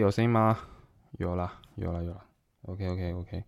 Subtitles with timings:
[0.00, 0.58] 有声音吗？
[1.18, 2.24] 有啦，有了，有了。
[2.62, 3.44] OK，OK，OK。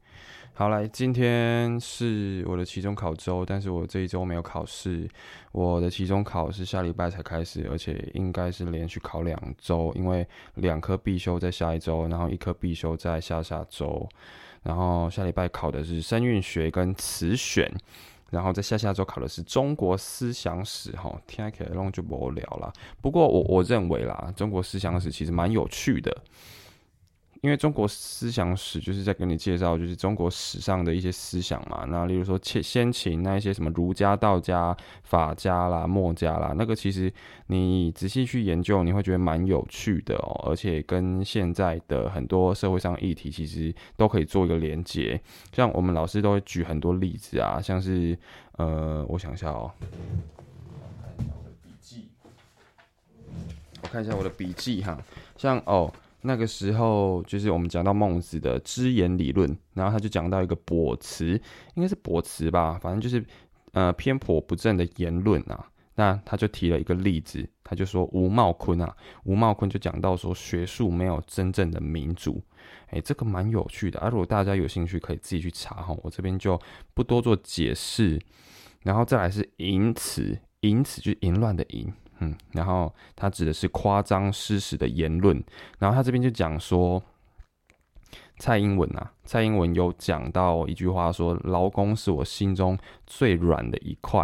[0.52, 5.08] 好，来，今天是我的期中考周，但是我这一周没有考试。
[5.50, 14.06] 我的期中考是下礼拜才开始，而且应该是连续考两周，因为两科必修在下一周，然后一科必修在下下周。
[14.62, 17.72] 然后下礼拜考的是声韵学跟词选，
[18.32, 20.90] 然后在下下周考的是中国思想史。
[20.92, 22.72] 哈，听起来弄就无聊了。
[23.02, 26.10] 不过我我认为啦，中国思想史其实蛮有趣的。
[27.42, 31.84] 因为中国思想史就是在跟你介绍，就是中国史上的一些思想嘛。
[31.88, 37.12] 那例如说，先先秦那一些什么儒家、道家、法家啦、墨家啦，那个其实
[37.48, 40.40] 你仔细去研究，你会觉得蛮有趣的哦。
[40.48, 45.20] 而且跟现在的很多社会上议题，其实都可以做一个连接。
[45.52, 48.16] 像我们老师都会举很多例子啊，像是
[48.52, 49.68] 呃，我想一下哦，
[53.82, 54.96] 我看一下我的笔记哈，
[55.36, 55.92] 像哦。
[56.22, 61.40] 那个时候就是我们讲到孟子的知言理论，然后他就讲到一个驳辞，
[61.74, 63.24] 应该是驳辞吧，反正就是
[63.72, 65.68] 呃偏颇不正的言论啊。
[65.94, 72.42] 那他就提了一个例子，他就说吴茂坤啊，吴茂坤就讲到说学术没有真正的民主，
[72.86, 74.08] 哎，这个蛮有趣的啊。
[74.08, 76.58] 如果大家有兴趣，可以自己去查哈，我这边就
[76.94, 78.18] 不多做解释。
[78.82, 81.92] 然后再来是淫词，淫词就是淫乱的淫。
[82.22, 85.42] 嗯，然后他指的是夸张失实的言论，
[85.80, 87.02] 然后他这边就讲说，
[88.38, 94.20] 蔡英文啊，蔡英文有讲到一句话说，劳工是我心中最软的一块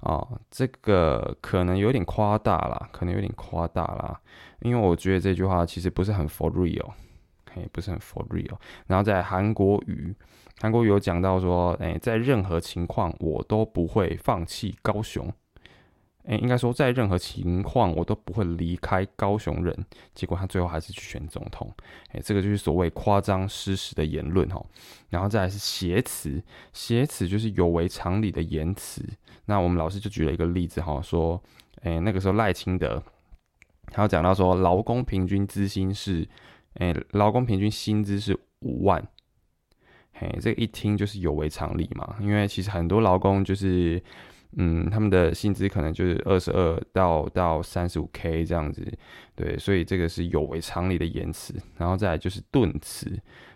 [0.00, 4.18] 啊，这个可能有点夸大了，可能有点夸大了，
[4.60, 6.90] 因为我觉得这句话其实不是很 for real，
[7.52, 8.56] 嘿，不是很 for real。
[8.86, 10.14] 然后在韩国语，
[10.62, 15.30] 韩国语有讲到说，哎，在任何情况我都不会放弃高雄。
[16.26, 19.86] 诶，应该说，在任何情况我都不会离开高雄人。
[20.12, 21.72] 结果他最后还是去选总统。
[22.12, 24.60] 诶，这个就是所谓夸张失实的言论哈。
[25.08, 26.42] 然后再来是挟词，
[26.72, 29.04] 挟词就是有违常理的言辞。
[29.44, 31.40] 那我们老师就举了一个例子哈，说，
[31.82, 33.00] 诶，那个时候赖清德，
[33.92, 36.28] 他讲到说，劳工平均资薪是，
[36.74, 39.06] 诶，劳工平均薪资是五万。
[40.12, 44.02] 嘿，这个一听就是有违常理嘛，因为其实很多劳工就是。
[44.58, 48.82] 嗯，他们的薪资可能就是二十二到到三十五 K 这样子，
[49.34, 51.54] 对，所以这个是有违常理的言辞。
[51.76, 53.06] 然后再来就是顿词，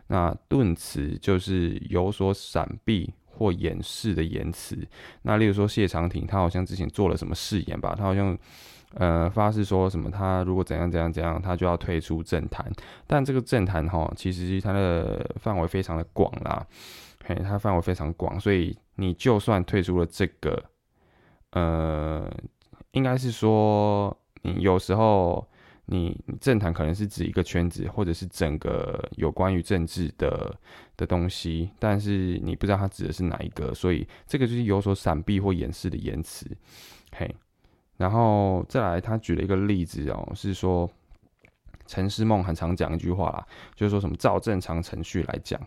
[0.08, 4.76] 那顿词就是有所闪避或掩饰的言辞。
[5.22, 7.94] 那例如说谢长廷，他好像之前做了什么誓言吧？
[7.96, 8.36] 他好像
[8.94, 12.70] 呃发誓说什么，他如果怎样怎样怎样，他就要退出政坛。
[13.06, 16.66] 但这个政坛哈，其实它的范围非常的广啦，
[17.24, 20.62] 嘿，它范围非常广，所以你就算退出了这个。
[21.52, 22.30] 呃，
[22.92, 25.46] 应该是说，你有时候
[25.86, 30.56] 你政坛可能是指一个圈子，或者是整个有关于政治的
[30.96, 36.46] 的东西，但是你不知道它指的是哪一个，所以这个就是有所闪避或掩饰的言辞。
[37.12, 37.34] 嘿，
[37.96, 40.88] 然后再来，他举了一个例子哦，是说
[41.86, 43.44] 陈思梦很常讲一句话啦，
[43.74, 45.60] 就是说什么照正常程序来讲。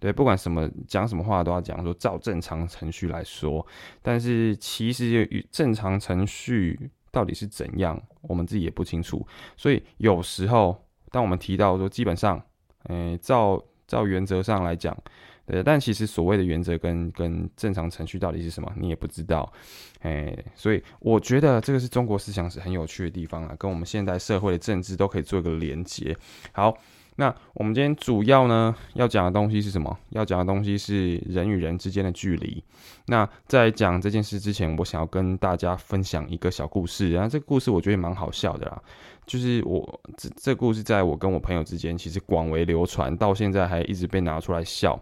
[0.00, 3.64] 对，不管什么讲什么话都要讲说照正常程序来说，
[4.00, 9.24] 但是其实与正常程序到底是怎样，我们自己也不清楚。
[9.58, 12.42] 所以有时候当我们提到说基本上，
[12.84, 14.96] 诶，照照原则上来讲，
[15.44, 19.52] 对，但其实所谓的原则跟跟正常程序到底是什么，你也不知道。
[20.00, 26.16] 诶，所以我觉得这个是中国思想是很有趣的地方啊，跟我们现代社会的政治都可以做一个连接。
[26.52, 26.74] 好。
[27.16, 29.94] 那我们今天主要呢要讲的东西是什么？
[30.10, 32.64] 要讲的东西是人与人之间的距离。
[33.06, 37.12] 那在讲这件事之前，我想要跟大家分享一个小故事。
[37.12, 38.82] 然后这个故事我觉得蛮好笑的啦，
[39.26, 44.98] 就是我这这故事在我跟我朋友之间其实广为流传，到现在还一直被拿出来笑。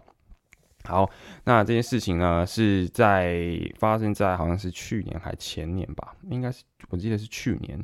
[0.83, 1.09] 好，
[1.45, 7.81] 那这件事情呢是在发生在好像是去年还前年吧，应该是我记得是去年。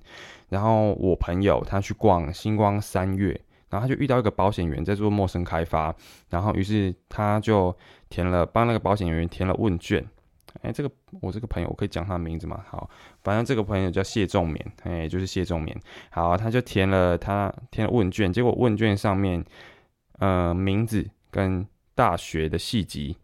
[0.50, 3.40] 然后我朋友他去逛星光三月。
[3.76, 5.94] 然后他就遇到一个保险员在做陌生开发，
[6.30, 7.76] 然后于是他就
[8.08, 10.02] 填了帮那个保险员填了问卷。
[10.62, 10.90] 哎，这个
[11.22, 12.64] 我这个朋友我可以讲他名字吗？
[12.70, 12.90] 好，
[13.22, 15.76] 反正这个朋友叫谢仲勉，哎，就是谢仲勉。
[16.10, 19.44] 好，他就填了他填了问卷，结果问卷上面，
[20.20, 23.18] 呃，名字跟大学的系籍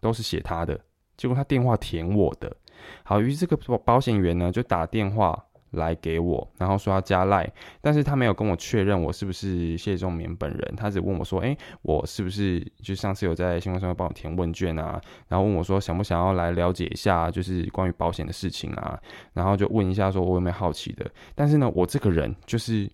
[0.00, 0.80] 都是写他的，
[1.18, 2.56] 结果他电话填我的。
[3.02, 5.44] 好，于是这个保保险员呢就打电话。
[5.72, 15.00] 来给我，然后说要加赖，但是他没有跟我确认我是不是谢仲明本人，他只问我说，哎，我是不是就上次有在新闻上面帮我填问卷啊？
[15.28, 18.98] 然后问我说想不想要来了解一下，就是关于保险的事情啊？
[19.32, 21.10] 然后就问一下说我有没有好奇的？
[21.34, 22.90] 但是呢，我这个人就是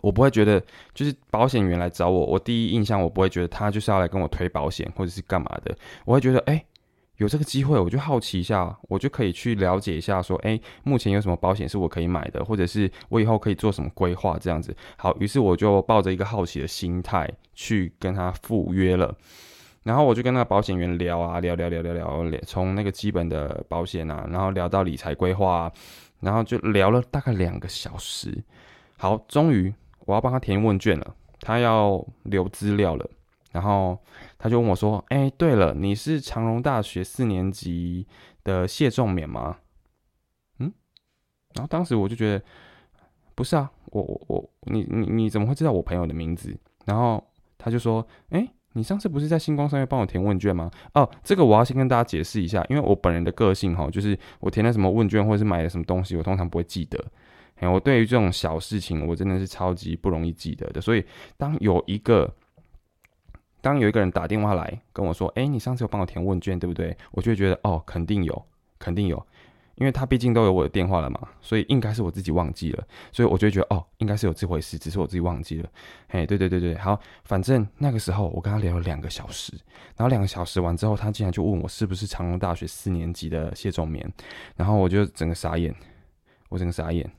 [0.00, 0.62] 我不会觉得
[0.94, 6.64] 就是保险员来找我，我第一印象我不会觉得他就是要来跟我推保险或者是干嘛的，我会觉得哎。
[7.18, 14.74] 有这个机会，我就好奇一下，我就可以去了解一下，说，哎，目前有什么保险是我可以买的，或者是我以后可以做什么规划，这样子。
[14.96, 19.12] 好，于是我就抱着一个好奇的心态去跟他赴约了，
[19.82, 25.70] 然后我就跟那个保险员聊啊，聊聊聊聊聊，从那个基本的保险啊，然后聊到理财规划，
[26.20, 28.32] 然后就聊了大概两个小时。
[28.96, 29.74] 好，终于
[30.06, 33.10] 我要帮他填问卷了，他要留资料了。
[33.50, 33.98] 然后
[34.38, 38.06] 他就问我说：“哎，对了，你是长荣大学四年级
[38.44, 39.58] 的谢仲勉吗？”
[40.60, 40.72] 嗯，
[41.54, 42.44] 然后当时我就觉得
[43.34, 46.56] 不是啊，我我我，你你你怎么会知道我朋友的名字？
[46.84, 47.22] 然后
[47.56, 57.02] 他就说：“哎，你上次不是在星光上面帮我填问卷吗？”哦，这个我要先跟大家解释一下，因为我本人的个性哈，就是我填了什么问卷或者是买了什么东西，我通常不会记得。
[57.56, 60.80] 哎，我对于这种小事情，我真的是超级不容易记得的。
[60.80, 61.04] 所以
[61.36, 62.32] 当有一个
[63.60, 68.46] 当有一个人打电话来跟我说：“哎，你上次有帮我填问卷，对不对？”我就会觉得哦，肯定有，
[68.78, 69.26] 肯定有，
[69.74, 75.68] 因为他毕竟都有我的电话了嘛，所以应该是我自己忘记了，所以我就觉得哦，应该是有这回事，只是我自己忘记了。
[76.08, 79.52] 嘿，对对对对，好，反正那个时候我跟他聊了两个小时，
[79.96, 84.08] 然后两个小时完之后，他竟然就问我是不是长隆大学四年级的谢仲眠，
[84.56, 85.74] 然后我就整个傻眼，
[86.48, 87.10] 我整个傻眼，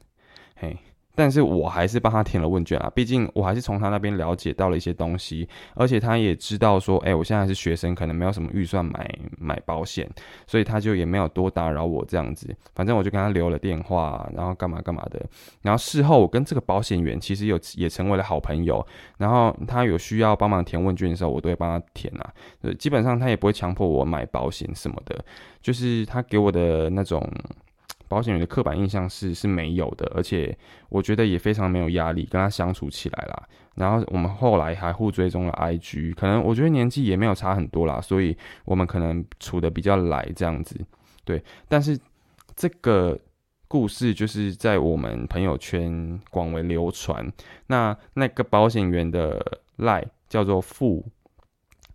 [0.55, 0.77] 嘿。
[1.19, 5.45] 但是我还是帮他填了问卷啊，毕竟我还是从他那边了解到了一些东西，
[5.75, 10.09] 而且他也知道说，哎，我现在是学生，可能没有什么预算买买保险，
[10.47, 12.55] 所以他就也没有多打扰我这样子。
[12.73, 15.21] 反正我就跟他留了电话，然后干嘛干嘛的。
[15.61, 18.87] 然后事后我跟这个保险员其实有也成为了好朋友。
[19.17, 22.33] 然后他有需要帮忙填问卷的时候，我都会帮他填啊。
[22.79, 25.21] 基本上他也不会强迫我买保险什么的，
[25.61, 27.29] 就是他给我的那种。
[28.09, 30.57] 保险员的刻板印象是是没有的，而且
[30.89, 33.47] 我觉得也非常没有压力，跟他相处起来啦。
[33.75, 38.35] 然后我们后来还互追踪了 IG，可能我觉得年纪也没有差很多啦，所以
[38.65, 40.75] 我们可能处的比较来这样子。
[41.23, 41.97] 对，但是
[42.55, 43.17] 这个
[43.69, 47.31] 故事就是在我们朋友圈广为流传。
[47.67, 51.05] 那那个保险员的赖叫做富，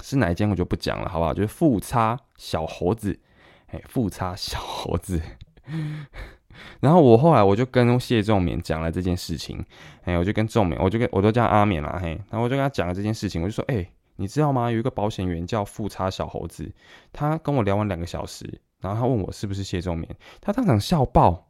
[0.01, 1.35] 是哪一间我就不讲了，好不好？
[1.35, 3.19] 就是富差小猴子，
[3.67, 5.21] 哎，富差小猴子。
[6.81, 9.65] 然后我后来我就跟谢仲勉讲了这件事情，
[10.05, 13.85] 哎，我就跟仲勉，我就跟我都叫阿勉啦，嘿，然后我就跟他讲了这件事情，我就说，哎，
[14.17, 14.71] 你知道吗？
[14.71, 16.71] 有一个保险员叫富差小猴子，
[17.13, 20.07] 他跟我聊完两个小时，然后他问我是不是谢仲勉，
[20.41, 21.49] 他当场笑爆，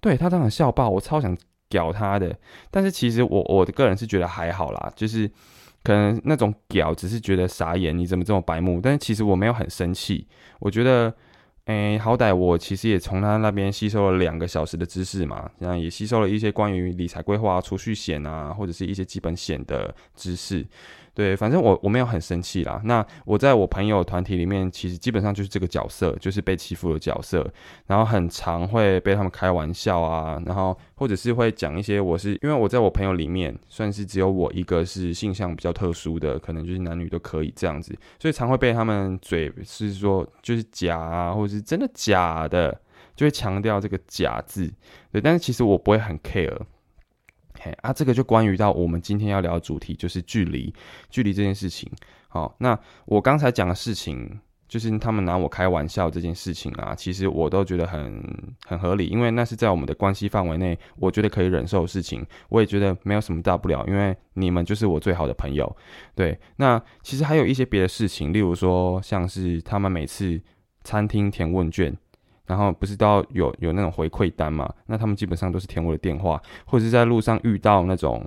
[0.00, 1.36] 对他当场笑爆，我超想
[1.68, 2.36] 屌他的，
[2.72, 5.30] 但是其实我我的个人是觉得还好啦，就是
[5.84, 8.80] 可能那种屌只是觉得傻眼，你怎么这么白目？
[8.82, 10.26] 但是其实我没有很生气，
[10.58, 11.14] 我觉得。
[11.66, 20.66] 诶，好歹我其实也从他那边吸收了两个小时的知识嘛，然后也吸收了一些关于理财规划、储蓄险啊，或者是一些基本险的知识。
[21.14, 22.80] 对，反正我我没有很生气啦。
[22.84, 27.48] 那我在我朋友团体里面，其实基本上就是这个角色，就是被欺负的角色。
[27.86, 42.76] 然后很常会被他们开玩笑啊，然后或者是会讲一些我是因为我在我朋友里面算是只有我一个是性向比较特殊的，可能就是男女都可以这样子，所以常会被他们嘴是说就是假啊，或者是真的假的，
[43.14, 44.68] 就会强调这个假字。
[45.12, 46.58] 对，但是其实我不会很 care。
[47.82, 50.72] 啊，这个就关于到我们今天要聊的主题，就是距离，
[51.10, 51.90] 距离这件事情。
[52.28, 58.20] 好，那我刚才讲的事情，就是他们拿我开玩笑这件事情啊，其实我都觉得很
[58.66, 65.76] 很合理，因为那是在我们的关系范围内，我觉得可以忍受的事情，我也觉得没有什么大不了，因为你们就是我最好的朋友。
[66.14, 70.40] 对，那其实还有一些别的事情，例如说，像是他们每次
[70.82, 71.96] 餐厅填问卷。
[72.46, 74.72] 然后不是都要有有那种回馈单嘛？
[74.86, 78.24] 那他们基本上都是填我的电话，或者是在路上遇到那种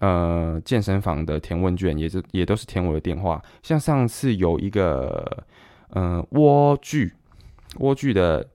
[0.00, 3.42] 呃健身房的填问卷，也是也都是填我的电话。
[3.62, 5.44] 像上次有一个
[5.90, 7.12] 嗯蜗具
[7.78, 8.46] 蜗具的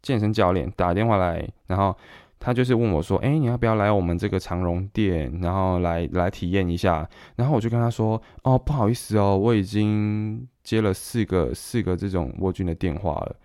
[0.00, 1.94] 健身教练打电话来，然后
[2.40, 13.36] 他就是问我说：“哎，你要不要来我们这个长荣店，然后来来体验一下？”然后我就跟他说：“哦，不好意思哦，我已经接了四个四个这种蜗具的电话了。”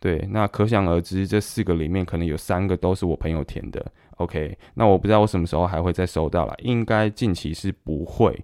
[0.00, 3.84] 对，那可想而知，这四个里面可能有三个都是我朋友填的。
[4.16, 8.34] OK，那我不知道我什么时候还会再收到了，应该近期是不会。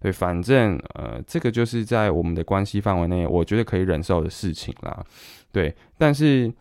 [0.00, 5.02] 对，反正呃，这个就是在我们的关系范围内，我觉得可以忍受的事情啦。
[5.50, 6.52] 对，但是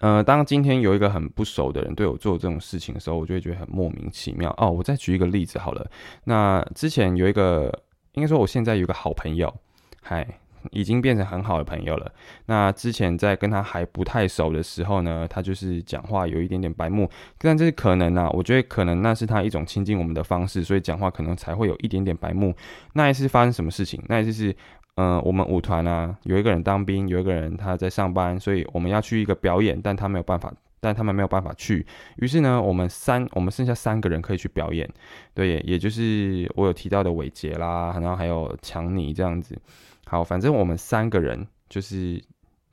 [0.00, 4.54] 呃，当今天有一个很不熟的人对我做这种事情的时候，我就会觉得很莫名其妙。
[4.58, 5.90] 哦，我再举一个例子好了。
[6.24, 9.52] 那之前有一个，应该说我现在有个好朋友，
[10.02, 10.41] 嗨。
[10.70, 12.12] 已经变成很好的朋友了。
[12.46, 22.54] 那之前在跟他还不太熟的时候呢，他就是讲话有一点点白目，但这是可能啊，我觉得可能那是他一种亲近我们的方式，所以讲话可能才会有一点点白目。
[22.94, 24.02] 那一次发生什么事情？
[24.08, 24.56] 那一次是，
[24.96, 30.52] 嗯，我们舞团啊，有一个人当兵，有一个人他在上班，所以我们要去一个表演，但他没有办法。
[30.82, 31.86] 但他们没有办法去，
[32.16, 34.88] 于是呢，我们三我们剩下三个人可以去表演，
[35.32, 39.56] 对，也就是我有提到的伟杰啦，然后还有强尼这样子。
[40.04, 42.20] 好，反正我们三个人就是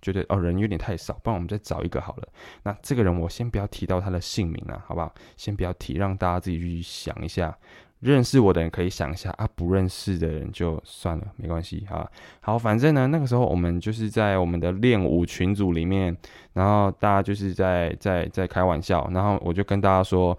[0.02, 2.28] 觉得哦人有点太少，不然我们再找一个好了。
[2.64, 5.14] 那这个人我先不要提到他的姓名了，好不好？
[5.38, 7.56] 先不要提，让大家自己去想一下。
[8.00, 12.10] 认识我的人可以想一下啊，不认识的人就算了，没关系啊。
[12.40, 16.16] 好，反正呢，那个时候我们就是在我们的练舞群组里面，
[16.54, 20.38] 然后大家就是在在在开玩笑，然后我就跟大家说，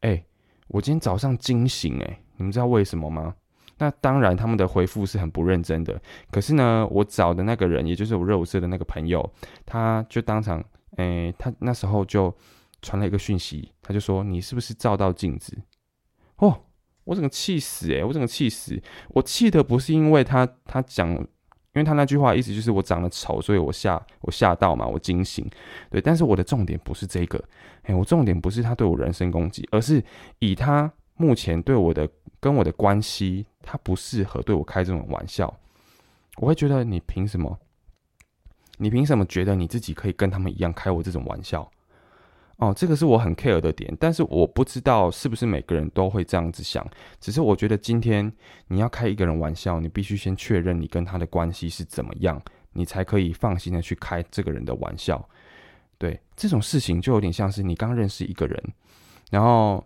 [0.00, 0.20] 哎，
[0.66, 3.32] 我今天早上惊醒，哎，你们知道为什么吗？
[3.78, 6.00] 那当然，他们的回复是很不认真的。
[6.32, 9.24] 可是呢，我找的那个人，也就是我热舞社的那个朋友，
[9.64, 10.60] 他就当场，
[10.96, 12.36] 哎，他那时候就
[12.82, 15.56] 传了一个讯息，他就说，你是不是照到镜子？
[16.38, 16.60] 哦。
[17.08, 18.78] 我整个气死诶，我整个气死！
[19.08, 21.26] 我气的不是因为他他讲，因
[21.76, 25.48] 为他那句话意思就是我长得丑，所以我吓我吓到嘛，我惊醒。
[25.88, 27.42] 对，但是我的重点不是这个，
[27.84, 30.04] 哎，我重点不是他对我人身攻击，而是
[30.38, 32.06] 以他目前对我的
[32.40, 35.58] 跟我的关系，他不适合对我开这种玩笑。
[36.36, 37.58] 我会觉得你凭什么？
[38.76, 41.68] 你凭什么觉得你自己可以跟他们一样开我这种玩笑？
[42.58, 46.84] 哦，这个是我很 care 的点，但是我不知道是不是每个人都会这样子想。
[47.20, 48.30] 只是我觉得今天
[48.66, 52.40] 你要开一个人玩笑，你必须先确认你跟他的关系是怎么样，
[52.72, 55.24] 你才可以放心的去开这个人的玩笑。
[55.98, 58.60] 对，这种事情就有点像是你刚认识一个人，
[59.30, 59.84] 然后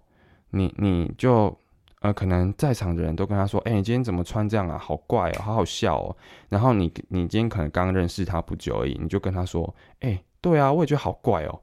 [0.48, 1.54] 你你就
[2.00, 4.78] 呃，可能在场的人都跟他说：“哎，你今天怎么穿这样啊？
[4.78, 6.16] 好怪哦，好好笑哦。”
[6.48, 11.60] 然后你你今天可能刚认识他不久而已，你就跟他说：“哎，对啊，我也觉得好怪哦。”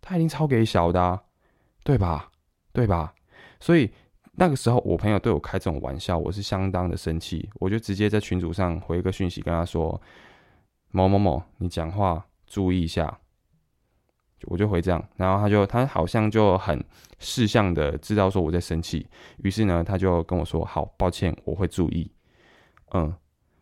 [0.00, 1.20] 他已经超给小的，
[1.84, 2.30] 对吧？
[2.72, 3.14] 对吧？
[3.58, 3.90] 所以
[4.32, 7.50] 那个时候，我朋友对我开这种玩笑，我是相当的生气。
[7.54, 10.00] 我就直接在群组上回一个讯息，跟他说
[10.92, 13.18] ：“某某某，你讲话注意一下。”
[14.46, 16.82] 我就回这样，然后他就他好像就很
[17.18, 19.06] 识相的知道说我在生气，
[19.42, 22.10] 于是呢，他就跟我说：“好，抱歉，我会注意。”
[22.94, 23.14] 嗯，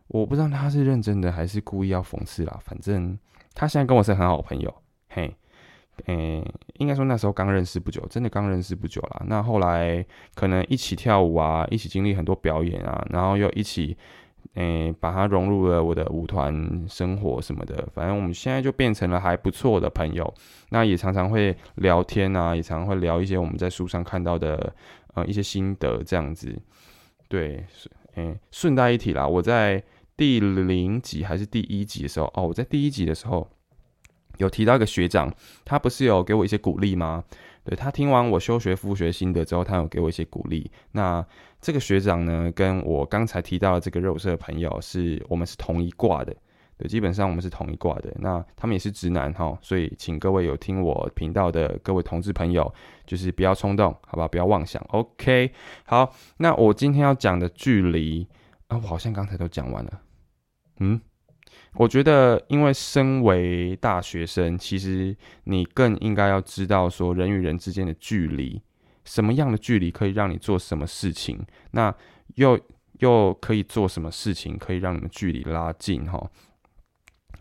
[0.07, 2.57] 我不知道他是认真的还是故意要讽刺啦。
[2.63, 3.19] 反正
[3.53, 4.73] 他现在跟我是很好朋友，
[5.09, 5.35] 嘿。
[6.05, 6.43] 诶，
[6.75, 9.23] 应该说那时候刚认识不久，真的刚认识不久啦。
[9.27, 13.97] 那后来可能一起跳舞啊，一起经历很多表演啊，然后又一起，
[14.53, 17.87] 诶，把它融入了我的舞团生活什么的。
[17.93, 20.33] 反正我们现在就变成了还不错的朋友。
[20.69, 24.73] 那也常常会聊天啊，也常常会聊一些我们在书上看到的
[25.15, 26.57] 呃一些心得这样子。
[27.27, 27.65] 对，
[28.15, 29.83] 诶，顺带一提啦，我在
[30.17, 33.47] 第零集还是第一集的时候，哦，我在第一集的时候。
[34.39, 37.23] 有提到一个学长，他不是有给我一些鼓励吗？
[37.63, 40.71] 对他听完我休学复学心得之后，他有给我一些鼓励。
[40.91, 41.23] 那
[41.61, 46.35] 这个学长呢，跟我刚才提到的这个肉色朋友，是我们是同一挂的。
[46.77, 48.11] 对，基本上我们是同一挂的。
[48.17, 52.73] 那他们也是直男哈，所以请各位有听我频道的各位同志朋友，
[53.05, 54.27] 就是不要冲动，好吧？
[54.27, 54.81] 不要妄想。
[54.87, 55.51] OK，
[55.85, 58.25] 好，那我今天要讲的距离
[58.69, 60.01] 啊，我好像刚才都讲完了。
[60.79, 60.99] 嗯。
[61.73, 68.61] 我觉得，因为身为大学生，其实你更应该要知道说人与人之间的距离，
[69.05, 71.39] 什么样的距离可以让你做什么事情，
[71.71, 71.93] 那
[72.35, 72.59] 又
[72.99, 76.29] 又可以做什么事情可以让你们距离拉近哈？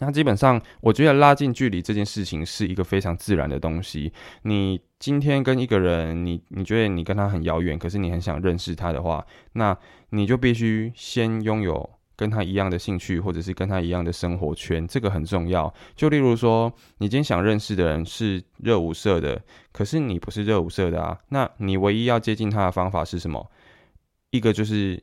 [0.01, 4.13] 那基本上，我觉得拉近距离这件事情是一个非常自然的东西。
[4.43, 9.77] 你今天跟一个人，你你觉得你跟他很遥远，可是你很想认识他的话，那
[10.11, 11.98] 你就必须先拥有。
[12.19, 15.73] 跟他一样的兴趣，或者是跟他一样的生活圈，这个很重要。
[15.95, 23.49] 就例如说，你今天想认识的人是热舞社的，可是你不是热舞社的啊，那你唯一要接近他的方法是什么？
[24.31, 25.01] 一个就是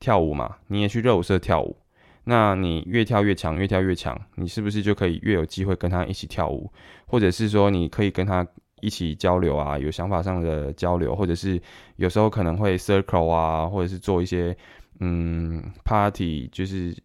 [0.00, 1.76] 跳舞嘛，你也去热舞社跳舞，
[2.24, 6.72] 那你越跳越强，越跳越强，你是不是就可以越有机会跟他一起跳舞？
[7.06, 8.46] 或者是说，你可以跟他
[8.80, 11.60] 一起交流啊，有想法上的交流，或者是
[11.96, 14.56] 有时候可能会 circle 啊，或者是做一些。
[15.00, 16.96] 嗯，party 就是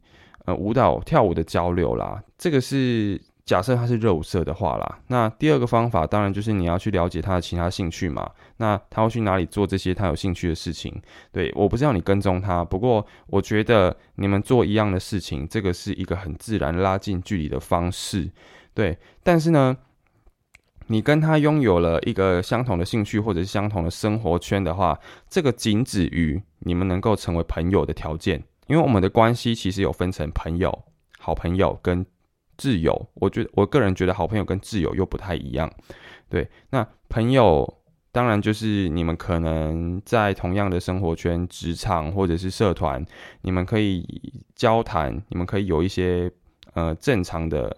[0.46, 5.00] 呃舞蹈跳舞的交流啦，这个是假设他是热舞社的话啦。
[5.08, 8.30] 那第二个方法当然就是你要去了解他的其他兴趣嘛。
[8.58, 10.94] 那他会去哪里做这些他有兴趣的事情？
[11.32, 18.30] 对，我不知道你跟踪他，不过我觉得你们做一样的事情，这个是一个很自然拉近距离的方式。
[18.74, 19.78] 对，但是呢。
[20.92, 28.44] 你跟他拥有了一个相同的兴趣或者是相同的生活圈的话，这个仅止于你们能够成为朋友的条件。
[28.68, 30.84] 因为我们的关系其实有分成朋友
[31.18, 32.06] 好朋友跟
[32.58, 35.72] 挚友，我觉得我个人觉得好朋友跟挚友又不太一样。
[36.28, 37.82] 对，那朋友
[38.12, 43.06] 当然就是你们可能在同样的生活圈、职场或者是社团，
[43.44, 44.06] 你们可以
[44.56, 46.30] 交谈，你们可以有一些
[46.74, 47.78] 呃正常的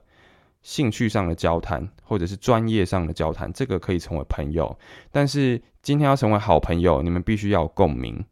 [0.62, 4.78] 兴趣上的交谈，或者是专业上的交谈，这个可以成为朋友。
[5.12, 8.24] 但是今天要成为好朋友，你们必须要有共鸣。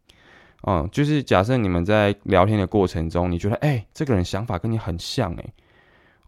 [0.68, 5.44] 嗯，就是假设你们在聊天的过程中，你觉得哎，这个人想法跟你很像，哎。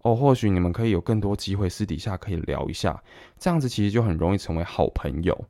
[0.02, 3.00] 哦，或许你们可以有更多机会私底下可以聊一下，
[3.38, 5.46] 这样子其实就很容易成为好朋友。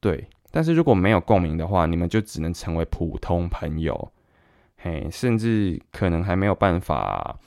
[0.00, 4.10] 对，但是如果没有共鸣的话，你们就只能成为普通朋友，
[4.78, 7.38] 嘿，甚至可能还没有办法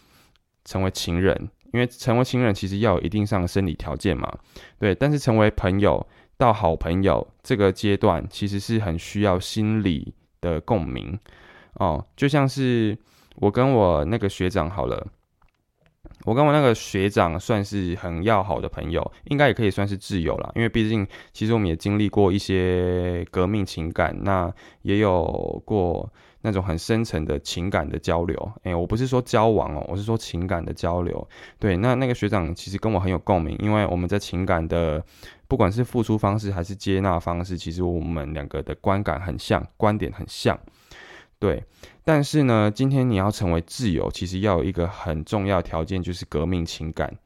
[0.63, 4.31] 成为情人，因为成为情人其实要有一定上的生理条件嘛。
[4.79, 6.05] 对，但是成为朋友
[6.38, 11.17] 到好朋友这个阶段，其实是很需要心理的共鸣
[11.75, 12.97] 哦，就像是
[13.35, 15.07] 我跟我那个学长好了。
[16.25, 20.51] 我跟我那个学长算是很要好的朋友，应该也可以算是挚友了。
[20.55, 26.11] 因为毕竟，其实我们也经历过一些革命情感，那也有过
[26.41, 28.51] 那种很深层的情感的交流。
[28.63, 31.27] 诶，我不是说交往哦，我是说情感的交流。
[31.60, 35.03] 对，那那个学长其实跟我很有共鸣，因为我们在情感的
[35.48, 40.60] 不管是付出方式还是接纳方式，其实我们两个的观感很像，观点很像。
[41.39, 41.63] 对，
[42.03, 47.17] 但是呢，今天你要成为挚友，其实要有一个很重要条件，就是革命情感。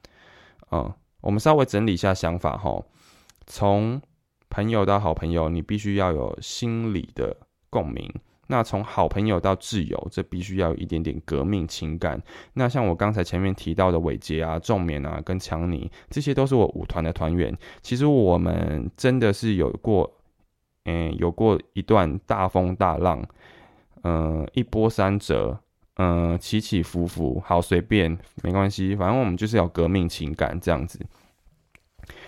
[0.71, 2.79] 嗯，我们稍微整理一下想法哈。
[3.47, 3.99] 从
[4.49, 7.35] 朋友到好朋友，你必须要有心理的
[7.71, 8.07] 共鸣。
[8.53, 12.21] 那从好朋友到挚友，这必须要有一点点革命情感。
[12.53, 17.51] 那像我刚才前面提到的伟杰啊、仲勉啊、跟强尼，这些都是我舞团的团员。
[17.81, 20.07] 其实我们真的是有过，
[20.85, 23.27] 嗯，有过一段大风大浪。
[24.03, 25.57] 嗯，一波三折，
[25.95, 30.99] 嗯，起起伏伏，好随便，没关系，反正我们就是要革命情感这样子。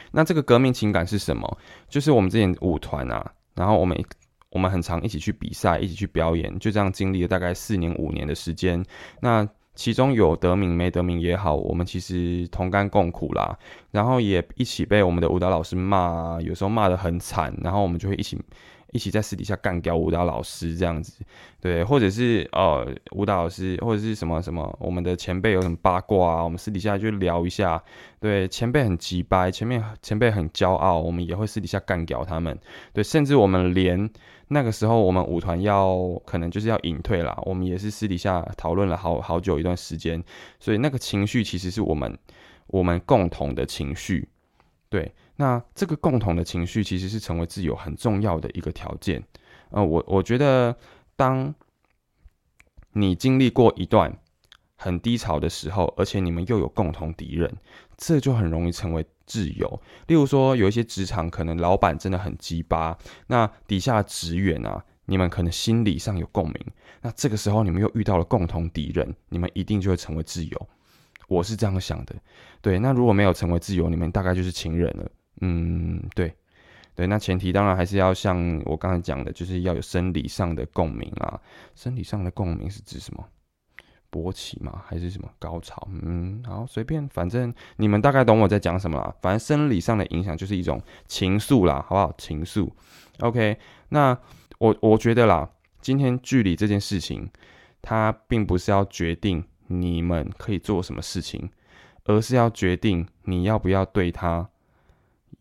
[0.10, 1.58] 那这个革命情感是什么？
[1.88, 3.96] 就是我们之前舞团啊，然后我们
[4.56, 8.82] 我们很常一起去比赛，一起去表演，就这样经历了大概四年五年的时间。
[9.20, 13.58] 那其中有得名没得名也好，我们其实同甘共苦啦，
[13.92, 18.40] 然后也一起被我们的舞蹈老师骂，有时候骂得很惨，然后我们就会一起。
[18.92, 21.22] 一起在私底下干掉舞蹈老师这样子，
[21.60, 27.84] 对，或者是呃舞蹈老师或者是什么什么，我们的前辈有什么八卦啊，我们私底下就聊一下。
[28.22, 32.58] 对，前辈很急掰，前面前辈很骄傲，我们也会私底下干掉他们。
[32.94, 34.10] 对，甚至我们连
[34.48, 40.24] 那个时候我们舞团要可能就是要隐退了，我们也是私底下讨论了好好久一段时间。
[40.60, 42.18] 所以那个情绪其实是我们
[42.68, 44.28] 我们共同的情绪，
[44.90, 45.12] 对。
[45.38, 49.22] 那这个共同的情绪其实是成为自由很重要的一个条件。
[49.72, 50.78] 呃，我我觉得，
[51.18, 51.54] 当
[52.94, 54.18] 你经历过一段
[54.86, 57.52] 很低潮的时候，而且你们又有共同敌人，
[57.98, 59.82] 这就很容易成为挚友。
[60.06, 62.96] 例如说，有一些职场可能老板真的很鸡巴，
[63.26, 66.56] 那底下的职员啊，你们可能心理上有共鸣，
[67.02, 70.70] 那这个时候你们又遇到了共同敌人，你们一定就会成为挚友。
[71.28, 72.14] 我是这样想的。
[72.62, 75.10] 对，那如果没有成为挚友，你们大概就是情人了。
[75.42, 76.32] 嗯，对，
[76.94, 81.42] 对，那前提当然还是要像我刚才讲的，就是要有生理上的共鸣啊。
[81.74, 83.28] 生理上的共鸣是指什么？
[84.16, 84.82] 勃起嘛？
[84.88, 85.88] 还是什么高潮？
[85.92, 89.14] 嗯，好，随便，反正你们大概懂我在讲什么啦。
[89.22, 92.14] 反正生理上的影响就是一种情愫啦，好不好？
[92.18, 92.70] 情愫。
[93.20, 93.58] OK，
[93.90, 94.18] 那
[94.60, 95.50] 我我觉得啦，
[95.82, 97.30] 今天距离这件事情，
[97.82, 101.50] 它并不是要决定你们可以做什么事情，
[102.06, 104.50] 而是要决定你要不要对他。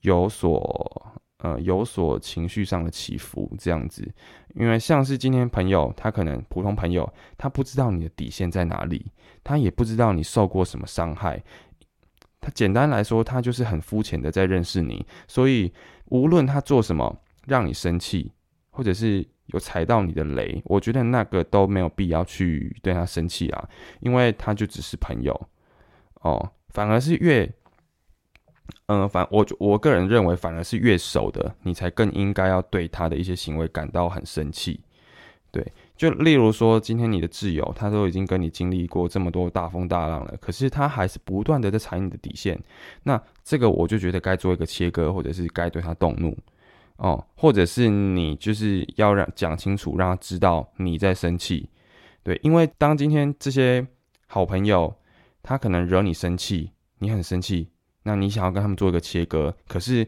[0.00, 4.06] 有所呃有所情绪上的起伏，这样子，
[4.54, 9.10] 因为像是今天朋友，他可能普通朋友，他不知道你的底线在哪里，
[9.42, 11.42] 他也不知道你受过什么伤害，
[12.40, 15.72] 他简单来说，他就是很肤浅的在认识你，所以
[16.06, 18.32] 无论他做什么让你生气，
[18.70, 23.68] 或者是有踩到你的雷，我觉得那个都没有必要去对他生气啊，
[24.00, 25.48] 因为他就只是朋友
[26.20, 27.52] 哦，反而是越。
[28.87, 34.79] 嗯，反我我个人认为，反而是越熟的，你才更应该要对他的一些行为感到很生气。
[35.51, 35.64] 对，
[35.97, 42.61] 就例如说，今天你的挚友，他都已经跟你经历过这么多大风大浪了，可是他还是不断的在踩你的底线。
[43.05, 46.37] 那这个我就觉得该做一个切割，或者是该对他动怒
[46.97, 51.70] 哦，或者是你就是要让讲清楚，让他知道你在生气。
[52.23, 53.87] 对，因为当今天这些
[54.27, 54.94] 好朋友
[55.42, 57.68] 他可能惹你生气，你很生气。
[58.04, 60.06] 那你想要跟他们做一个切割，可是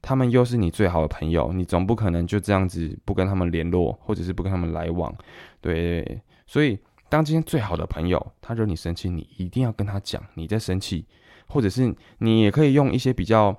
[0.00, 5.12] 他们又是你最好的朋友，你总不可能就这样子不跟他们联络，或者是不跟他们来往，
[5.60, 6.20] 对。
[6.46, 11.04] 所以当今天最好的朋友他惹你生气，你一定要跟他讲你在生气，
[11.46, 13.56] 或者是你也可以用一些比较，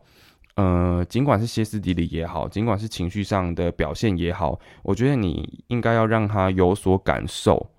[0.55, 7.69] 呃，尽管是歇斯底里也好，尽管是情绪上的表现也好，我觉得你应该要让他有所感受。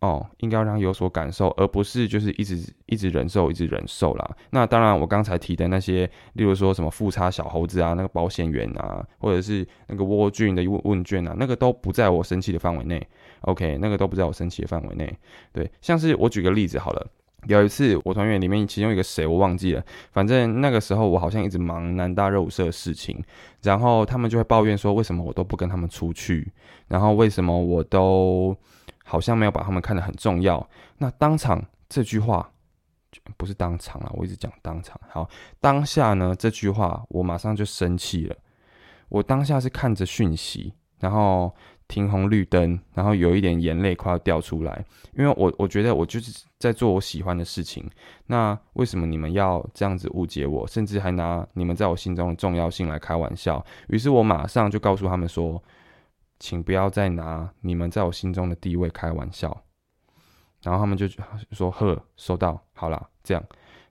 [0.00, 4.36] 哦，应该让他有所感受，而不是就是一直一直忍受，一直忍受啦。
[4.50, 13.04] 那当然，我刚才提的那些，例如说什么复差小猴子啊，那个保险员啊，或者是那个蜗俊的问问卷啊，那个都不在我生气的范围内。
[13.40, 15.10] OK，那个都不在我生气的范围内。
[15.50, 17.06] 对，像是我举个例子好了，
[17.46, 19.82] 有一次我团员里面其中一个谁我忘记了，
[20.12, 23.18] 反正那个时候我好像一直忙南大热舞社的事情，
[23.62, 26.52] 然后他们就会抱怨说，为什么我都不跟他们出去，
[26.88, 28.54] 然后为什么我都。
[29.08, 30.68] 好像没有把他们看得很重要。
[30.98, 32.50] 那当场这句话
[33.36, 35.00] 不是当场啊，我一直讲当场。
[35.08, 38.36] 好，当下呢这句话我马上就生气了。
[39.08, 41.54] 我当下是看着讯息，然后
[41.86, 44.84] 停红绿灯，然后有一点眼泪快要掉出来，
[45.16, 47.88] 因为我我觉得我就是在做我喜欢的事情。
[48.26, 53.64] 那为什么你们要这样子误解我，甚至还拿你们在我心中的重要性来开玩笑？
[53.88, 55.62] 于是我马上就告诉他们说。
[56.38, 59.64] 请不要再拿你们在我心中的地位开玩笑，
[60.62, 61.06] 然后他们就
[61.52, 63.42] 说：“呵，收到，好啦，这样，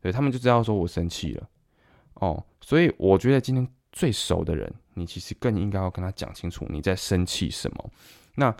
[0.01, 1.49] 对他们就知道说我生气了。”
[2.15, 7.89] 哦，所以我觉得今天最熟的人，你其实更应该要跟他讲清楚你在生气什么。
[8.35, 8.55] 那。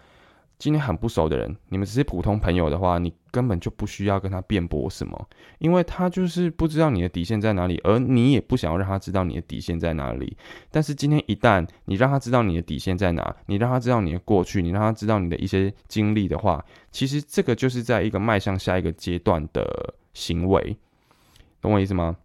[0.57, 10.37] 今天很不熟的人，你们只是普通朋友的话，你根本就不需要跟他辩驳什么，因为他就是不知道你的底线在哪里，而你也不想要让他知道你的底线在哪里。
[10.71, 20.77] 但是今天一旦你让他知道你的底线在哪，你让他知道你的过去，你让他知道你的一些经历的话，其实这个就是在一个迈向下一个阶段的行为，
[21.59, 22.15] 懂我意思吗？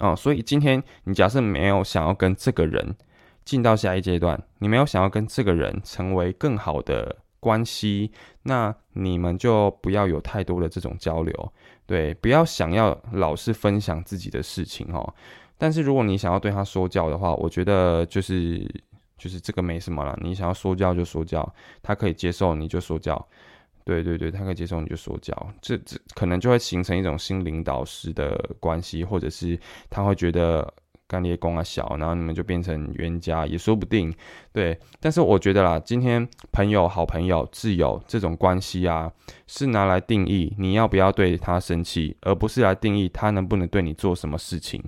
[0.00, 2.96] 哦，所以今天你假设没有想要跟这个人
[3.44, 7.16] 进到下一阶段，你没有想要跟这个人成为更好的。
[7.40, 8.10] 关系，
[8.42, 11.52] 那你们就不要有太多的这种交流，
[11.86, 15.14] 对，不要想要老是分享自己的事情哦。
[15.58, 18.66] 但是如果你想要对他说教的话，我觉得就是
[19.18, 20.18] 就是这个没什么了。
[20.22, 21.50] 你想要说教就说教，
[21.82, 23.26] 他可以接受你就说教，
[23.84, 29.58] 对对对，他可以接受你就说教，这这可能就会形成一种新领导师的关系，或者是
[29.90, 30.72] 他会觉得。
[31.08, 34.12] 干裂工啊小，然后你们就变成冤家也说不定，
[34.52, 34.76] 对。
[34.98, 39.10] 但是我觉得啦，今天朋友、好朋友、挚友这种关系啊，
[39.46, 44.82] 是拿来定义你要不要对他生气，而不是来定义他能不能对你做什么事情。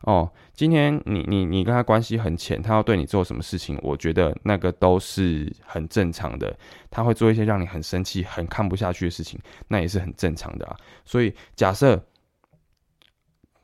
[0.00, 6.52] 哦，今天你你你跟他关系很浅，他要对你做什么事情，我觉得那个都是很正常的。
[6.90, 10.76] 他会做一些让你很生气、很看不下去的事情，那也是很正常的啊。
[11.04, 12.04] 所以假设。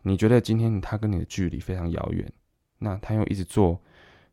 [0.09, 2.33] 你觉得今天他跟你的距离非常遥远，
[2.79, 3.79] 那他又一直做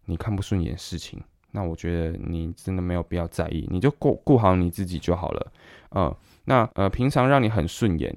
[0.06, 5.52] 你看不顺眼的事情，那我觉得你真的没有必要在意，你就顾顾好你自己就好了。
[5.92, 8.16] 嗯，那呃，平常让你很顺眼，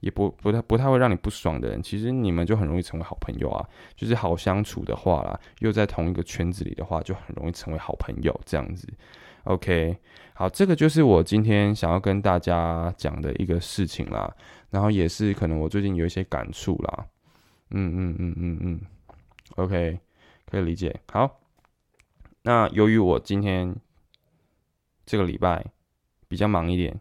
[0.00, 3.68] 也不不太不太会让你不爽的人，其实你们就很容易成为好朋友啊。
[3.96, 8.88] 就是好相处的话啦，又在同一个圈子里的话，就很容易成为好朋友这样子。
[9.44, 9.96] OK，
[10.34, 14.30] 好，这个就是我今天想要跟大家讲的一个事情啦。
[14.70, 17.06] 然后也是可能我最近有一些感触啦，
[17.70, 18.80] 嗯嗯嗯嗯嗯
[19.56, 19.98] ，OK，
[20.46, 20.98] 可以理解。
[21.12, 21.40] 好，
[22.42, 23.74] 那由于我今天
[25.04, 25.64] 这个礼拜
[26.28, 27.00] 比较忙一点，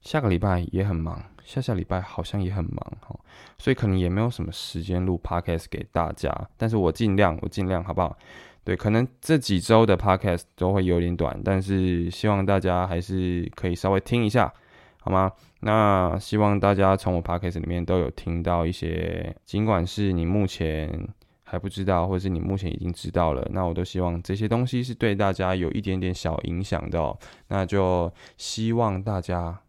[0.00, 3.18] 下个礼拜也很忙，下下礼拜好像也很忙哈，
[3.58, 6.32] 所以可能也没有什么时间录 Podcast 给大家。
[6.56, 8.16] 但是我尽量，我尽量，好不好？
[8.62, 14.52] 对，可能这几周的 Podcast 都会有点短，但是希望大家还是可以稍微听一下。
[15.00, 15.32] 好吗？
[15.60, 21.08] 那希望大家从我 podcast 里面都有听到一些，尽管是你目前
[21.42, 27.18] 还不知道，或者是你目前已经知道了，那我都希望这些东西是对大家有一点点小影响的。
[27.48, 29.60] 那就希望大家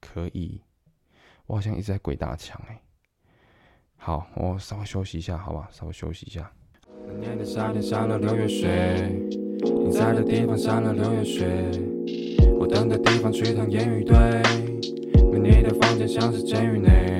[0.00, 0.60] 可以，
[1.46, 2.80] 我好像一直在鬼打墙哎。
[3.96, 5.68] 好，我稍微休息一下，好吧？
[5.72, 6.52] 稍微休息一下。
[7.18, 9.10] 年的夏天下了六月雪，
[9.60, 11.95] 你在的地方下了六月雪。
[12.66, 14.16] 等的地方去趟烟雨堆，
[15.40, 17.16] 你的房间像是监狱内，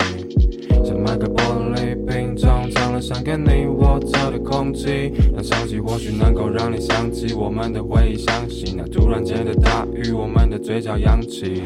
[0.85, 11.62] 像麦克玻璃瓶中藏了想跟你握着的空气，那香气或许能够让你想起我们的回忆，相信那突然间的大雨，我们的嘴角扬起。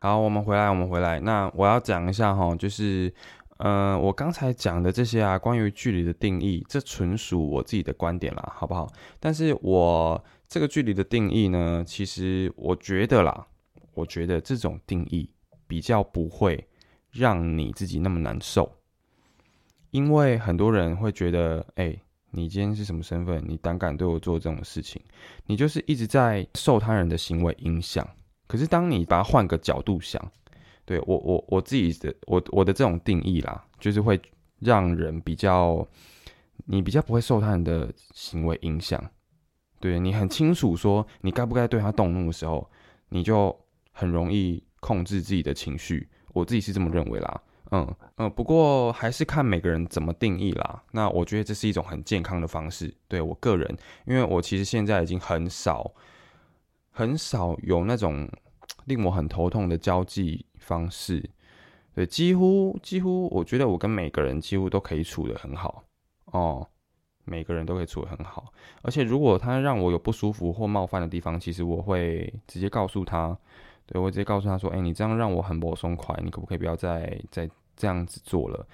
[0.00, 1.18] 好，我们回来，我们回来。
[1.20, 3.12] 那我要讲一下哈，就是，
[3.56, 8.86] 呃，我刚才讲的这些啊，关于距离的定义，这纯属我自己的观点啦，好不好？
[9.18, 10.22] 但是我。
[10.48, 13.46] 这个距离的定义呢，其实我觉得啦，
[13.94, 15.28] 我觉得这种定义
[15.66, 16.66] 比较不会
[17.10, 18.70] 让你自己那么难受，
[19.90, 21.96] 因为很多人会觉得，哎，
[22.30, 23.42] 你今天是什么身份？
[23.46, 25.02] 你胆敢对我做这种事情？
[25.46, 28.08] 你就是一直在受他人的行为影响。
[28.46, 30.22] 可是当你把它换个角度想，
[30.84, 34.20] 对我我我自己的我我的这种定义啦，就是会
[34.60, 35.84] 让人比较，
[36.66, 39.02] 你比较不会受他人的行为影响。
[39.80, 42.68] 对你很清楚说你该不该对他动怒的时候，
[43.08, 43.56] 你就
[43.92, 46.08] 很容易控制自己的情绪。
[46.32, 47.42] 我自己是这么认为啦。
[47.72, 50.82] 嗯嗯，不过还是看每个人怎么定义啦。
[50.92, 55.92] 那我觉得这是一种很健康的方式，对我个人，因为我其实现在已经很少
[56.92, 58.28] 很少有那种
[58.84, 61.28] 令我很头痛的交际方式，
[61.92, 65.82] 对，几乎几乎，我觉得我跟每个人几乎都可以处得很好
[66.26, 66.68] 哦，
[67.26, 68.52] 每个人都可以处得很好。
[68.80, 73.36] 而且如果他让我有不舒服或冒犯的地方，其实我会直接告诉他。
[73.88, 78.66] 对我直接告诉他说：“哎，你这样让我很不松快，你可不可以不要再再这样子做了？”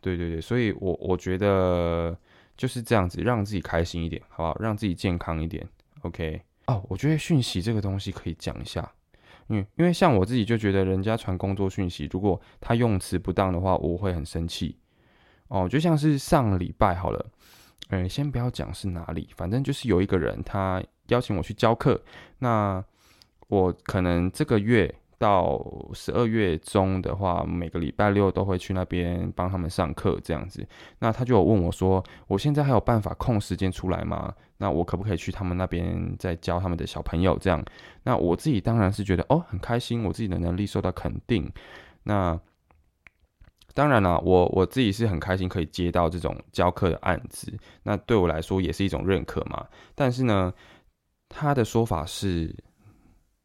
[0.00, 2.16] 对对对，所以我我觉得
[2.56, 4.56] 就是这样子，让自己开心一点，好不好？
[4.60, 5.66] 让自己健康一点。
[6.02, 8.88] OK，哦，我觉得讯息这个东西可以讲一下，
[9.48, 14.76] 嗯，因为像我自己就觉得人家传工作讯息，如果他用词不当的话，我会很生气。
[15.48, 17.26] 哦，就像是上礼拜好了，
[17.88, 22.00] 嗯，先不要讲是哪里，反正就是有一个人他邀请我去教课，
[22.38, 22.84] 那。
[23.48, 25.60] 我可能这个月到
[25.92, 30.64] 十二月中的话，每个礼拜六都会去那边帮他们上课这样子。
[31.00, 34.32] 那他就有问我说：“我现在还有办法空时间出来吗？
[34.56, 37.60] 那我可不可以去他们那边再教他们的小朋友？”这样，
[38.04, 41.52] 那我自己当然是觉得哦很开心，我自己的能力受到肯定。
[42.04, 42.38] 那
[43.74, 47.52] 当然了，我我自己是很开心可以接到这种教课的案子，
[47.82, 49.66] 那对我来说也是一种认可嘛。
[49.94, 50.52] 但是呢，
[51.28, 52.54] 他的说法是。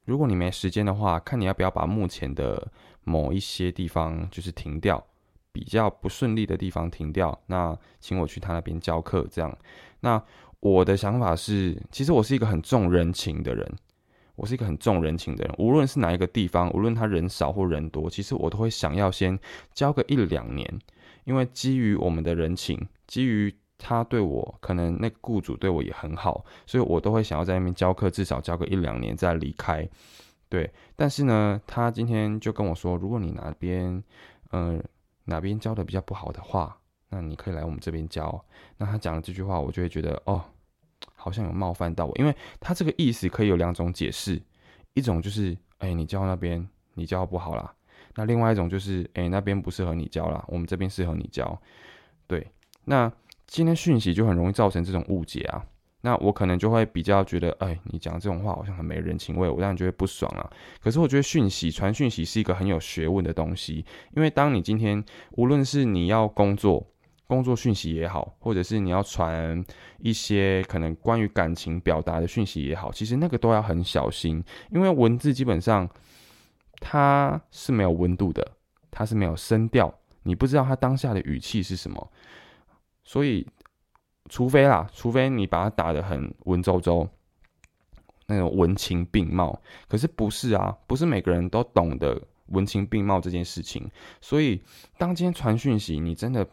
[0.07, 2.71] 如果你没时间的话，看你要不要把目前的
[3.03, 5.03] 某一些地方就是停掉，
[5.51, 9.57] 比较不顺利的地方停掉，那请我去他那边教课这样。
[9.99, 10.21] 那
[10.59, 13.67] 我的想法是，其实我是一个很重人情的人，
[14.35, 19.37] 我是一个很重人情的人，无论是哪一个地方，无论他人少或人多，其实我都会想要先
[19.73, 20.79] 教个一两年，
[21.23, 23.53] 因为基于我们的人情，基于。
[23.77, 29.87] 他对我可能那雇主对我也很好，所以我都会想要在那边教课，至少教个一两年再离开。
[30.47, 34.01] 对，但是呢，他今天就跟我说，如果你哪边，
[34.51, 34.81] 嗯，
[35.25, 36.75] 哪边教的比较不好的话，
[37.09, 38.43] 那你可以来我们这边教。
[38.77, 40.41] 那他讲了这句话，我就会觉得哦，
[41.25, 44.39] 好像有冒犯到我，因为他这个意思可以有两种解释，
[44.93, 47.73] 一种就是，哎，你教那边你教不好啦，
[48.13, 51.59] 那另外一种就是，哎，那边不适合你教啦，我们这边适合你教。
[52.27, 52.45] 对，
[52.83, 53.11] 那。
[53.47, 55.63] 今天讯息就很容易造成这种误解啊，
[56.01, 60.49] 那我可能就会比较觉得，哎，你讲这种话好像很没人情味，我当然就会不爽啊。
[60.81, 63.85] 可是我觉得讯息传讯息是一个很有学问的东西，
[64.15, 65.01] 因为当你今天
[65.33, 66.87] 无论是你要工作，
[67.27, 69.63] 工作讯息也好，或者是你要传
[69.99, 75.89] 一些可能关于感情表达的讯息也好，其实那个都要很小心，因为文字基本上
[76.79, 78.47] 它是没有温度的，
[78.91, 82.11] 它是没有声调，你不知道它当下的语气是什么。
[83.03, 83.47] 所以，
[84.29, 87.07] 除非啦，除非你把它打得很文绉绉，
[88.27, 93.89] 那种文情并茂，可是不是啊，不是每个人都懂得文情并茂这件事情。
[94.21, 94.61] 所以，
[94.97, 96.47] 当今天传讯息，你真的，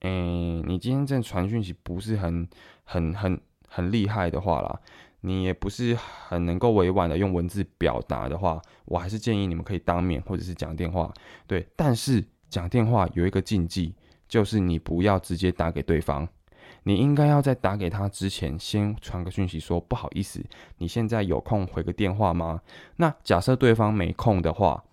[0.00, 2.48] 嗯，你今天这传讯息不是很、
[2.84, 4.80] 很、很、很厉害的话啦，
[5.20, 5.96] 你也不是
[6.28, 11.12] 很能够委婉的用文字表达的话，我还是建议你们可以当面或者是讲电话。
[11.46, 13.94] 对，但是讲电话有一个禁忌。
[14.28, 16.28] 就是你不要直接打给对方，
[16.82, 20.44] 你应该要在打给他之前先传个讯息说不好意思，
[20.76, 22.60] 你现在有空回个电话吗？
[22.96, 24.84] 那假设对方没空的话，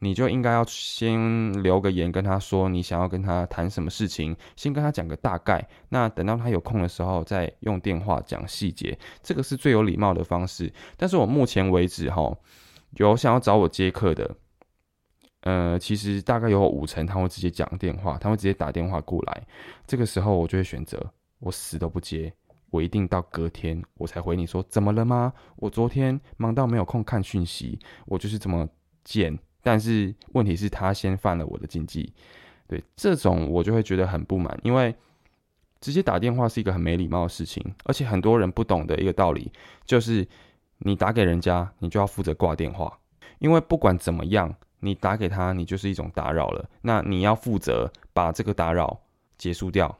[0.00, 5.66] 你就应该要先留个言跟他说你想要跟他谈什么事情，先跟他讲个大概。
[5.88, 10.72] 那等到他有空的时候再用电话讲细节，这个是最有礼貌的方式。
[10.96, 12.32] 但是我目前为止哈，
[12.92, 14.36] 有想要找我接客的。
[15.42, 19.46] 呃，其实大概有五成他会直接讲电话，他会直接打电话过来。
[19.86, 21.00] 这个时候我就会选择，
[21.38, 22.32] 我死都不接，
[22.70, 25.32] 我一定到隔天我才回你说怎么了吗？
[25.56, 28.68] 我昨天忙到没有空看讯息，我就是这么
[29.04, 29.38] 贱。
[29.62, 32.12] 但是问题是，他先犯了我的禁忌。
[32.66, 34.94] 对这种我就会觉得很不满，因为
[35.80, 39.50] 直接打电话是一个很没礼貌的事情，而且很多人不懂的一个道理
[39.84, 40.26] 就是，
[40.78, 42.98] 你打给人家，你就要负责挂电话，
[43.38, 44.54] 因为不管怎么样。
[44.80, 46.64] 你打给他，你就是一种打扰了。
[46.80, 48.96] 那你要负责把这个打扰
[49.36, 49.98] 结束掉。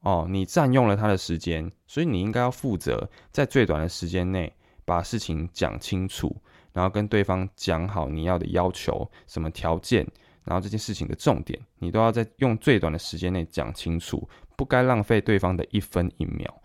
[0.00, 4.52] 哦，你占用了他的时间，所以你应该要负责在最短的时间内
[4.84, 6.36] 把事情讲清楚，
[6.78, 10.06] 然后跟对方讲好你要的要求、什么条件，
[10.44, 16.62] 然后这件事情的重点，你都要在用最短的时间内讲清楚，不该浪费对方的一分一秒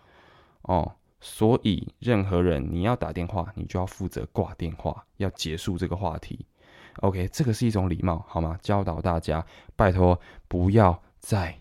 [0.61, 0.93] 哦。
[1.19, 6.45] 所以任何人你要打电话，你就要负责挂电话，要结束这个话题。
[6.97, 8.55] OK，这个是一种礼貌，好吗？
[8.61, 9.43] 教导大家，
[9.75, 11.59] 拜托不要再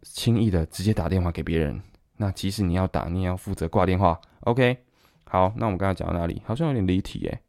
[0.00, 1.82] 轻易的直接打电话给别人。
[2.16, 4.18] 那即使你要打，你也要负责挂电话。
[4.44, 4.78] OK，
[5.32, 6.42] 好，那我们刚才讲到哪里？
[6.44, 7.40] 好像有点离题诶。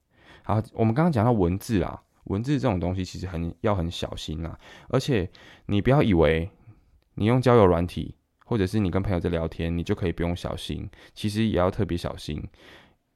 [0.43, 4.55] 好，我们刚刚讲到文字啊，文字这种东西其实很要很小心啊。
[4.89, 5.27] 而且
[5.65, 6.47] 你不要以为
[7.15, 8.13] 你用交友软体，
[8.45, 10.87] 或者是你跟朋友在聊天，你就可以不用小心。
[11.15, 12.47] 其实也要特别小心。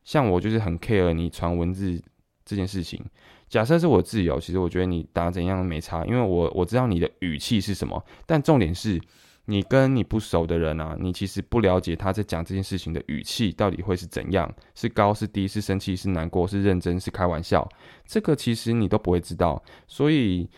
[0.03, 2.01] 像我就是很 care 你传文字
[2.43, 2.99] 这件事情。
[3.47, 8.03] 假设是我自由，其实我觉得你打怎样没差，因为我我知道你的语气是什么。
[8.25, 8.99] 但重点是。
[9.45, 17.67] 你跟你不熟的人啊，你其实不了解他在讲这件事情的语气到底会是怎样，是高是低，是生气是难过是认真是开玩笑，
[18.05, 20.49] 这个其实你都不会知道，所以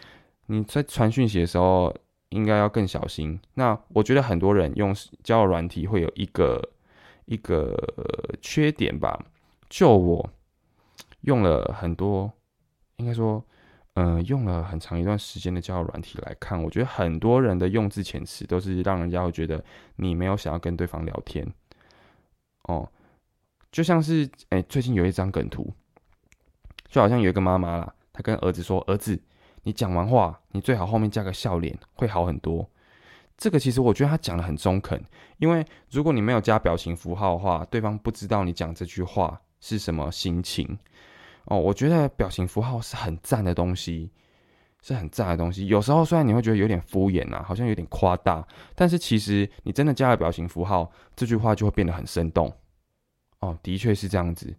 [0.46, 1.94] 你在传讯息的时候
[2.30, 3.38] 应该要更小心。
[3.54, 6.62] 那我觉得很多人用交友软体会有一个
[7.26, 7.78] 一个
[8.42, 9.22] 缺点吧，
[9.70, 10.30] 就我
[11.22, 12.32] 用了很多，
[12.98, 13.44] 应该说。
[14.00, 19.64] 嗯，用了很长一段时间的交友软体来看，我觉得很多人的用字遣词都是让人家会觉得
[19.96, 21.52] 你没有想要跟对方聊天。
[22.66, 22.88] 哦，
[23.72, 25.74] 就像是哎，最近有一张梗图，
[26.88, 29.20] 就好像有一个妈妈啦，她跟儿子说：“儿子，
[29.64, 32.70] 你讲完话，你最好后面加个笑脸，会好很多。”
[33.36, 35.04] 这个其实我觉得他讲的很中肯，
[35.40, 40.78] 因为如果你没有加表情符号的话，对方不知道你讲这句话是什么心情。
[41.50, 44.12] 哦，我觉得表情符号是很赞的东西，
[44.82, 45.68] 是很赞的东西。
[45.68, 52.54] 有时候虽然你会觉得有点敷衍呐，好像有点夸大，但是其实你真的加了表情符号，这句话就会变得很生动。
[53.40, 54.54] 哦，的确是这样子。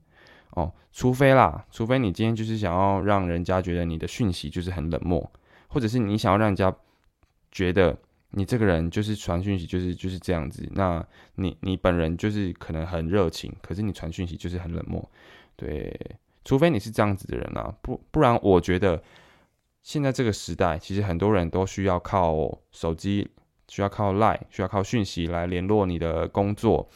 [0.53, 5.31] 哦，除非啦，除非你今天就是想要让人家觉得你的讯息就是很冷漠，
[5.68, 6.74] 或者是你想要让人家
[7.53, 7.94] 觉得
[8.31, 15.07] 你这个人就是传讯息就是就是这样子，那你你本人就是可能很热情，可是你传讯息就是很冷漠，
[15.55, 15.94] 对。
[16.48, 19.02] 除非你是这样子的人啊，不不然我觉得
[19.82, 23.28] 现在这个时代，其实很多人都需要靠手机，
[23.68, 26.88] 需要靠 Line，需要靠讯息来联络你的工作。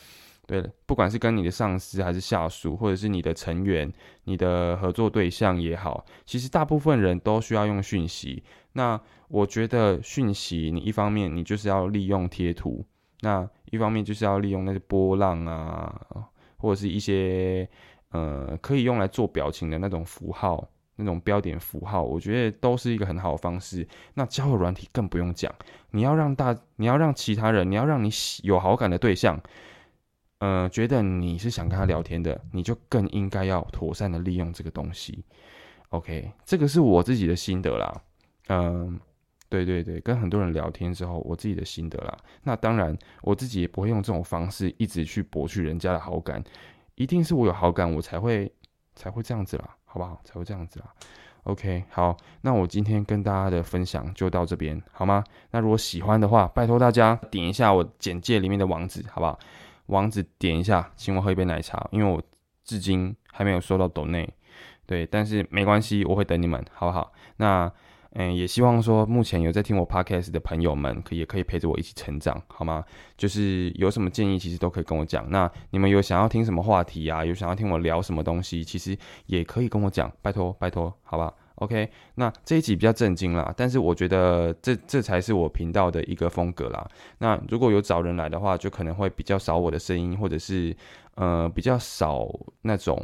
[0.46, 3.92] 对，不管是跟你的上司还是下属，或者是你的成员、
[4.24, 8.42] 你的合作对象也好，其实大部分人都需要用讯息。
[8.72, 12.82] 那我觉得讯息，你一方面你就是要利用贴图，
[13.20, 15.94] 那一方面就是要利用那些波浪啊，
[16.56, 17.68] 或者是一些。
[18.12, 23.86] 呃，可以用来做表情的那种符号，那种标点符号，我觉得都是一个很好的方式。
[24.14, 25.52] 那交友软体更不用讲，
[25.90, 28.10] 你要让大，你要让其他人，你要让你
[28.42, 29.40] 有好感的对象，
[30.38, 35.24] 呃，觉得你是想跟他聊天的，你就更应该要妥善的利用这个东西。
[35.88, 38.02] OK，这个是我自己的心得啦。
[38.48, 38.98] 嗯，
[39.48, 42.18] 对对对，跟很多人聊天之后，我自己的心得啦。
[42.42, 46.42] 那当然，我自己也不会用这种方式一直去博取人家的好感。
[47.02, 48.50] 一定是我有好感，我才会
[48.94, 50.20] 才会这样子啦，好不好？
[50.22, 50.86] 才会这样子啦。
[51.42, 55.24] OK，好，那我今天跟大家的分享就到这边，好吗？
[55.50, 59.36] 那如果喜欢的话，拜托大家点一下我简介里面的网址，好不好？
[59.86, 62.22] 网址点一下，请我喝一杯奶茶，因为我
[62.62, 64.32] 至今还没有收到抖内，
[64.86, 67.12] 对，但是没关系，我会等你们，好不好？
[67.36, 67.72] 那。
[68.14, 72.84] 嗯，也希望说目前有在听我 podcast 的朋友们，可也可以陪着我一起成长，好吗？
[73.16, 75.24] 就是有什么建议，其实都可以跟我讲。
[75.30, 77.24] 那你们有想要听什么话题啊？
[77.24, 78.94] 有想要听我聊什么东西，其实
[79.24, 86.86] 也可以跟我讲，拜托拜托，好吧？OK，那这一集比较震惊啦，但是我觉得这这才是我频道的一个风格啦。
[87.16, 90.76] 那如果有找人来的话，就可能会比较少我的声音，或者是
[91.14, 92.28] 呃比较少
[92.60, 93.02] 那种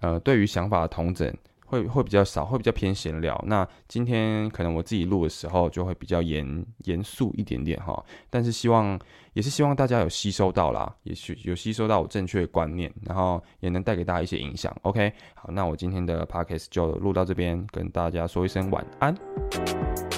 [0.00, 1.34] 呃对于想法的同整。
[1.68, 3.42] 会会比较少，会比较偏闲聊。
[3.46, 8.98] 那今天可能我自己录的时候就会比较严严肃一点点哈，但是希望
[9.34, 14.74] 也是希望大家有吸收到啦，也许有吸收到我正确的观念，然后也能带给大家一些影响。
[14.82, 20.17] OK，好，那我今天的 Podcast 就录到这边，跟大家说一声晚安。